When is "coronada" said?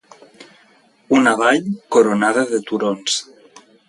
1.97-2.45